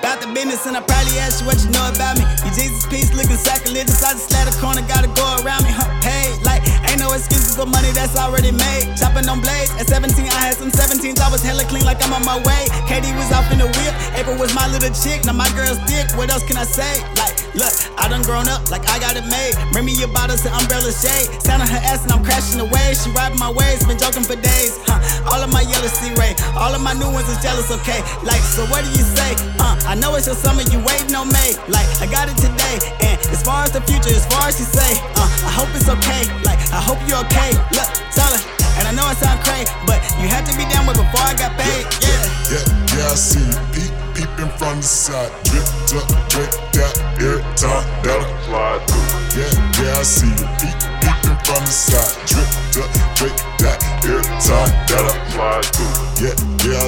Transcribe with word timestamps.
About 0.00 0.20
the 0.20 0.32
business, 0.32 0.64
and 0.64 0.76
I 0.76 0.80
probably 0.80 1.20
ask 1.20 1.40
you 1.40 1.46
what 1.46 1.60
you 1.60 1.68
know 1.76 1.84
about 1.84 2.16
me. 2.16 2.24
You 2.44 2.50
Jesus 2.56 2.86
piece 2.88 3.12
looking 3.12 3.36
sacrilegious. 3.36 4.02
I 4.02 4.16
just 4.16 4.32
slat 4.32 4.48
a 4.48 4.54
corner, 4.56 4.80
gotta 4.88 5.12
go 5.12 5.24
around 5.44 5.62
me. 5.64 5.72
Huh, 5.76 5.92
hey, 6.00 6.32
like, 6.40 6.64
ain't 6.88 7.00
no 7.00 7.12
excuses 7.12 7.39
for 7.60 7.68
money 7.68 7.92
that's 7.92 8.16
already 8.16 8.52
made. 8.52 8.88
Chopping 8.96 9.28
on 9.28 9.44
blades. 9.44 9.68
At 9.76 9.92
17, 9.92 10.24
I 10.32 10.48
had 10.48 10.56
some 10.56 10.72
17s. 10.72 11.20
I 11.20 11.28
was 11.28 11.44
hella 11.44 11.64
clean, 11.68 11.84
like 11.84 12.00
I'm 12.00 12.16
on 12.16 12.24
my 12.24 12.40
way. 12.40 12.64
Katie 12.88 13.12
was 13.12 13.28
off 13.36 13.52
in 13.52 13.60
the 13.60 13.68
whip. 13.68 13.94
April 14.16 14.36
was 14.40 14.54
my 14.56 14.64
little 14.72 14.88
chick. 14.96 15.28
Now 15.28 15.36
my 15.36 15.48
girl's 15.52 15.76
dick. 15.84 16.08
What 16.16 16.32
else 16.32 16.40
can 16.48 16.56
I 16.56 16.64
say? 16.64 17.04
Like, 17.20 17.36
look, 17.52 17.74
I 18.00 18.08
done 18.08 18.24
grown 18.24 18.48
up, 18.48 18.70
like 18.72 18.88
I 18.88 18.96
got 18.96 19.20
it 19.20 19.28
made. 19.28 19.52
Bring 19.76 19.84
me 19.84 19.92
your 19.92 20.08
bottles 20.08 20.40
and 20.48 20.56
umbrella 20.56 20.88
shade. 20.88 21.28
Sound 21.44 21.60
on 21.60 21.68
her 21.68 21.82
ass 21.84 22.00
and 22.08 22.12
I'm 22.16 22.24
crashing 22.24 22.60
away. 22.64 22.96
She 22.96 23.12
riding 23.12 23.38
my 23.38 23.52
waves, 23.52 23.84
been 23.84 24.00
joking 24.00 24.24
for 24.24 24.40
days. 24.40 24.80
Huh, 24.88 25.28
all 25.28 25.40
of 25.44 25.52
my 25.52 25.60
yellow 25.60 25.92
sea 25.92 26.16
ray. 26.16 26.32
All 26.56 26.72
of 26.72 26.80
my 26.80 26.96
new 26.96 27.12
ones 27.12 27.28
is 27.28 27.36
jealous, 27.44 27.68
okay? 27.84 28.00
Like, 28.24 28.40
so 28.40 28.64
what 28.72 28.88
do 28.88 28.90
you 28.96 29.04
say? 29.04 29.36
Uh, 29.60 29.76
I 29.84 29.94
know 30.00 30.16
it's 30.16 30.24
your 30.24 30.38
summer, 30.38 30.64
you 30.72 30.80
waiting 30.80 31.12
on 31.12 31.28
May. 31.28 31.52
Like, 31.68 31.88
I 32.00 32.08
got 32.08 32.32
it 32.32 32.40
today. 32.40 32.80
And 33.04 33.20
as 33.28 33.44
far 33.44 33.68
as 33.68 33.72
the 33.76 33.84
future, 33.84 34.16
as 34.16 34.24
far 34.32 34.48
as 34.48 34.56
you 34.56 34.64
say, 34.64 34.96
uh, 35.20 35.28
I 35.44 35.52
hope 35.52 35.68
it's 35.76 35.88
okay. 35.88 36.24
Like, 36.48 36.60
I 36.72 36.80
hope 36.80 36.98
you're 37.04 37.20
okay. 37.26 37.49
Look, 37.72 37.90
her. 38.16 38.42
And 38.78 38.88
I 38.88 38.92
know 38.92 39.04
I 39.04 39.14
sound 39.14 39.40
crazy, 39.42 39.70
but 39.86 40.00
you 40.20 40.28
had 40.28 40.46
to 40.46 40.54
be 40.56 40.64
down 40.70 40.86
with 40.86 40.96
before 40.96 41.24
I 41.24 41.34
got 41.34 41.52
paid. 41.58 41.86
Yeah. 42.00 42.30
Yeah, 42.50 42.64
yeah, 42.96 43.12
I 43.12 43.14
see 43.14 43.42
you 43.42 43.58
peep, 43.70 43.92
peeping 44.14 44.50
from 44.58 44.78
the 44.78 44.86
side. 44.86 45.30
Drip, 45.44 45.66
up, 45.94 46.08
drip, 46.30 46.50
that, 46.74 46.94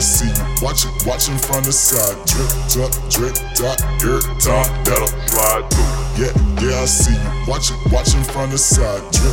see 0.03 0.27
you 0.29 0.45
watching, 0.63 0.91
watching 1.07 1.39
from 1.39 1.63
the 1.65 1.73
side. 1.73 2.19
Drip, 2.27 2.51
up, 2.83 2.93
drip, 3.09 3.35
that, 3.63 3.79
every 4.03 4.21
time 4.43 4.69
that 4.85 5.01
I 5.01 5.09
Slide 5.33 5.65
through. 5.71 6.03
Yeah, 6.13 6.33
yeah, 6.61 6.83
I 6.83 6.85
see 6.85 7.15
you 7.17 7.31
watching, 7.49 7.79
watching 7.91 8.23
from 8.23 8.51
the 8.51 8.59
side. 8.59 9.01
Drip, 9.15 9.33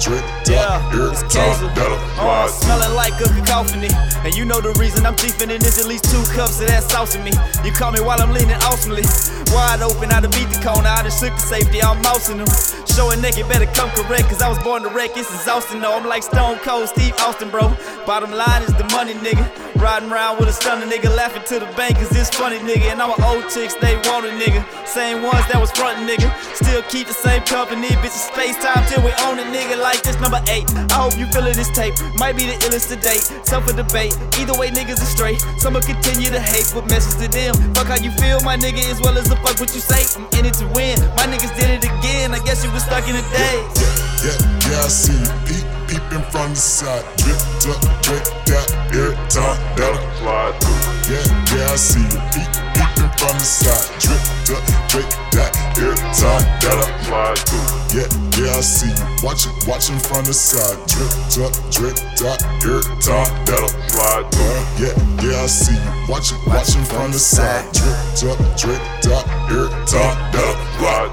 drip, 0.00 0.22
Yeah, 0.48 0.80
that, 0.80 0.94
every 0.94 1.10
it's 1.12 1.20
time 1.28 1.52
Kenzo. 1.60 1.68
that 1.76 1.90
I 1.92 2.46
Uh, 2.46 2.48
smelling 2.48 2.94
like 2.96 3.12
a 3.20 3.28
cacophony. 3.28 3.90
And 4.24 4.34
you 4.34 4.44
know 4.44 4.60
the 4.60 4.72
reason 4.80 5.04
I'm 5.04 5.16
chiefing 5.16 5.50
in 5.50 5.60
is 5.60 5.78
at 5.78 5.86
least 5.86 6.08
two 6.10 6.22
cups 6.32 6.60
of 6.60 6.68
that 6.68 6.84
sauce 6.90 7.14
in 7.14 7.22
me. 7.24 7.32
You 7.64 7.72
call 7.72 7.92
me 7.92 8.00
while 8.00 8.20
I'm 8.22 8.32
leaning 8.32 8.56
awesomely. 8.64 9.04
Wide 9.52 9.82
open, 9.82 10.10
I 10.10 10.20
done 10.20 10.30
beat 10.32 10.48
the 10.48 10.58
corner, 10.64 10.88
I 10.88 11.02
done 11.02 11.12
shook 11.12 11.34
the 11.36 11.44
safety, 11.44 11.82
I'm 11.82 12.00
mousing 12.02 12.38
them. 12.38 12.48
Showing 12.88 13.20
naked, 13.20 13.46
better 13.48 13.66
come 13.76 13.90
correct, 13.92 14.28
cause 14.32 14.40
I 14.40 14.48
was 14.48 14.58
born 14.64 14.82
to 14.82 14.88
wreck, 14.88 15.10
it's 15.16 15.28
exhausting 15.34 15.80
though. 15.80 15.92
I'm 15.92 16.06
like 16.08 16.22
Stone 16.22 16.58
Cold 16.64 16.88
Steve 16.88 17.12
Austin, 17.20 17.50
bro. 17.50 17.76
Bottom 18.06 18.32
line 18.32 18.62
is 18.62 18.72
the 18.74 18.84
money, 18.96 19.12
nigga. 19.20 19.44
Riding 19.76 20.10
around 20.10 20.38
with 20.40 20.48
a 20.48 20.52
stunner 20.52 20.86
nigga, 20.86 21.14
laughing 21.14 21.44
to 21.52 21.60
the 21.60 21.68
bank, 21.76 21.96
cause 21.96 22.08
it's 22.16 22.30
funny, 22.30 22.58
nigga. 22.58 22.96
And 22.96 23.02
I'm 23.02 23.12
an 23.12 23.22
old 23.22 23.44
chick, 23.52 23.70
they 23.80 23.96
want 24.08 24.24
a 24.24 24.32
nigga. 24.32 24.64
Same 24.88 25.22
ones 25.22 25.44
that 25.52 25.60
was 25.60 25.70
frontin', 25.70 26.08
nigga. 26.08 26.32
Still 26.56 26.82
keep 26.88 27.06
the 27.06 27.12
same 27.12 27.42
company, 27.44 27.88
bitches 28.00 28.32
space 28.32 28.56
time 28.56 28.80
till 28.88 29.04
we 29.04 29.12
own 29.28 29.38
it, 29.38 29.46
nigga. 29.52 29.76
Like 29.76 30.00
this 30.02 30.18
number 30.18 30.40
eight. 30.48 30.64
I 30.90 31.04
hope 31.04 31.18
you 31.20 31.26
feeling 31.28 31.52
this 31.52 31.68
tape. 31.76 31.92
Might 32.16 32.40
be 32.40 32.48
the 32.48 32.56
illest 32.64 32.88
to 32.88 32.96
date. 32.96 33.28
Tough 33.44 33.68
for 33.68 33.76
debate. 33.76 34.16
Either 34.40 34.56
way, 34.56 34.70
niggas 34.72 34.96
are 35.04 35.12
straight. 35.12 35.44
Some 35.60 35.74
will 35.74 35.84
continue 35.84 36.32
to 36.32 36.40
hate, 36.40 36.72
but 36.72 36.88
message 36.88 37.20
to 37.20 37.28
them. 37.28 37.52
Fuck 37.76 37.92
how 37.92 38.00
you 38.00 38.10
feel, 38.16 38.40
my 38.40 38.56
nigga, 38.56 38.80
as 38.88 39.00
well 39.04 39.18
as 39.18 39.28
the 39.28 39.36
fuck 39.44 39.60
what 39.60 39.74
you 39.76 39.84
say. 39.84 40.08
I'm 40.16 40.24
in 40.40 40.48
it 40.48 40.56
to 40.64 40.66
win. 40.72 40.96
My 41.20 41.28
niggas 41.28 41.52
did 41.52 41.68
it 41.68 41.84
again. 41.84 42.32
I 42.32 42.40
guess 42.40 42.64
you 42.64 42.72
was 42.72 42.82
stuck 42.82 43.04
in 43.06 43.14
the 43.14 43.24
days. 43.28 43.68
Yeah, 43.76 44.32
yeah, 44.32 44.72
yeah, 44.72 44.84
I 44.84 44.88
see 44.88 45.20
you 45.52 45.75
peeping 45.88 46.24
from 46.30 46.50
the 46.50 46.60
side. 46.60 47.04
Drip, 47.18 47.38
up, 47.70 47.80
drip, 48.02 48.24
that, 48.46 48.66
every 48.90 49.14
time 49.30 49.58
that 49.78 49.94
I 49.94 50.02
Slide 50.18 50.54
through. 50.60 51.14
Yeah, 51.14 51.24
yeah, 51.54 51.72
I 51.72 51.76
see 51.76 52.02
you 52.02 52.20
peep, 52.34 52.50
peeping 52.74 53.12
from 53.18 53.34
the 53.38 53.46
side. 53.46 53.86
Drip, 54.02 54.22
up, 54.50 54.62
drip, 54.90 55.08
that, 55.34 55.50
every 55.78 55.96
time 56.14 56.44
that 56.62 56.76
I 56.76 56.88
Slide 57.06 57.38
through. 57.46 57.68
Yeah, 57.94 58.08
yeah, 58.36 58.58
I 58.58 58.60
see 58.60 58.90
you 58.90 59.06
watching, 59.22 59.54
watching 59.66 59.98
from 59.98 60.24
the 60.26 60.34
side. 60.34 60.78
Drip, 60.90 61.10
up, 61.42 61.54
drip, 61.70 61.96
that, 62.22 62.38
every 62.62 62.82
time 63.02 63.30
that 63.46 63.62
I 63.62 63.70
Slide 63.90 64.26
through. 64.34 64.62
Yeah, 64.82 64.94
yeah, 65.22 65.42
I 65.42 65.46
see 65.46 65.78
you 65.78 65.92
watching, 66.10 66.38
watching 66.46 66.84
from 66.84 67.12
the 67.12 67.18
side. 67.18 67.64
Drip, 67.72 68.34
up, 68.34 68.38
drip, 68.58 68.82
that, 69.06 69.24
every 69.50 69.70
time 69.86 70.18
that 70.34 70.46
I 70.50 70.66
Slide 70.78 71.05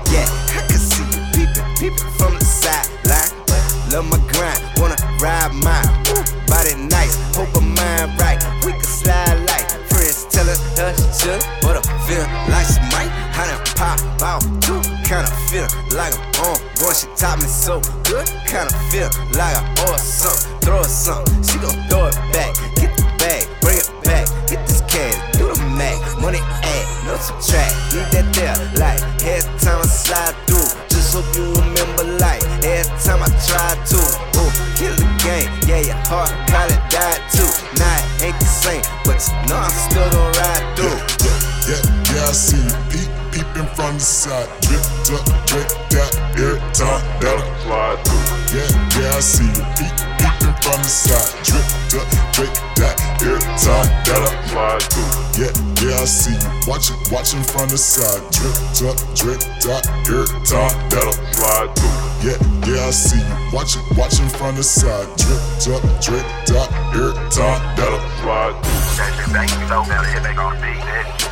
right. 8.17 8.39
We 8.65 8.71
can 8.73 8.83
slide 8.83 9.37
like 9.45 9.67
friends 9.91 10.25
telling 10.31 10.59
her 10.77 10.91
she 10.95 11.09
should, 11.19 11.41
but 11.61 11.77
I 11.77 11.83
feel 12.07 12.25
like 12.49 12.67
she 12.67 12.81
might. 12.91 13.11
I 13.35 13.59
pop 13.75 13.99
out 14.21 14.41
too, 14.61 14.81
kinda 15.03 15.29
feel 15.49 15.67
like 15.97 16.13
I'm 16.15 16.53
on. 16.53 16.57
Boy, 16.79 16.93
she 16.93 17.07
taught 17.17 17.41
me 17.41 17.47
so 17.47 17.81
good, 18.07 18.25
kinda 18.47 18.71
feel 18.89 19.09
like 19.37 19.55
I 19.57 19.63
owe 19.83 19.91
her 19.91 19.97
something. 19.97 20.59
Throw 20.61 20.77
her 20.77 20.87
something, 20.87 21.43
she 21.43 21.57
gon' 21.59 21.75
throw 21.89 22.07
it 22.07 22.15
back. 22.31 22.53
Get 22.75 22.95
the 22.95 23.03
bag, 23.19 23.43
bring 23.61 23.77
it 23.77 23.89
back. 24.03 24.25
Get 24.47 24.65
this 24.67 24.81
cash, 24.87 25.15
do 25.33 25.51
the 25.51 25.59
mac, 25.75 25.97
money 26.21 26.39
add, 26.63 26.85
no 27.05 27.17
subtract. 27.17 27.73
Need 27.93 28.07
that 28.13 28.27
there, 28.33 28.55
like 28.79 29.01
every 29.25 29.59
time 29.59 29.81
I 29.81 29.87
slide 29.87 30.35
through. 30.47 30.69
Just 30.89 31.13
hope 31.13 31.27
you 31.35 31.51
remember, 31.53 32.03
like 32.21 32.43
every 32.63 32.87
time 33.03 33.21
I 33.21 33.29
try 33.43 33.52
from 43.83 43.95
the 43.95 43.99
side. 43.99 44.47
Drip, 44.63 44.79
up, 45.11 45.27
drip, 45.43 45.67
that, 45.91 46.15
every 46.39 46.55
time 46.71 47.03
that 47.19 47.35
I 47.35 47.43
Slide 47.63 47.99
through. 48.07 48.23
Yeah, 48.55 48.71
yeah, 48.95 49.11
I 49.11 49.19
see 49.19 49.43
you 49.43 49.59
peep, 49.75 49.91
peeping 50.19 50.55
from 50.63 50.79
the 50.79 50.87
side. 50.87 51.27
Drip, 51.43 51.67
up, 51.99 52.07
drip, 52.31 52.47
that, 52.79 52.95
every 53.19 53.43
time 53.59 53.83
that 54.07 54.23
I 54.23 54.31
Slide 54.47 54.79
through. 54.87 55.11
Yeah, 55.35 55.51
yeah, 55.83 55.99
I 55.99 56.07
see 56.07 56.31
you 56.31 56.47
watching, 56.63 56.95
watching 57.11 57.43
from 57.43 57.67
the 57.67 57.75
side. 57.77 58.23
Drip, 58.31 58.55
up, 58.87 58.95
drip, 59.19 59.43
that, 59.67 59.83
every 60.07 60.31
time 60.47 60.71
that 60.87 61.03
I 61.03 61.11
Slide 61.35 61.67
through. 61.75 62.23
Yeah, 62.23 62.39
yeah, 62.63 62.87
I 62.87 62.95
see 62.95 63.19
you 63.19 63.35
watching, 63.51 63.83
watching 63.99 64.31
from 64.31 64.55
the 64.55 64.63
side. 64.63 65.11
Time 67.35 67.59
that 67.75 67.91
I 67.91 67.99
Slide 68.23 68.55
through. 68.63 69.27
Thank 69.35 69.51
you 69.51 69.59
so 69.67 69.83
much. 69.83 70.07
Hit 70.07 70.23
back 70.23 70.39
on 70.39 70.55
the 70.55 70.63
beat, 70.63 70.79
bitch. 70.87 71.27